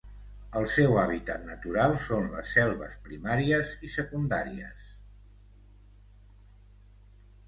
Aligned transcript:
El 0.59 0.63
seu 0.75 0.95
hàbitat 0.99 1.43
natural 1.49 1.91
són 2.05 2.23
les 2.35 2.53
selves 2.59 2.95
primàries 3.09 3.73
i 3.89 3.93
secundàries. 3.97 4.87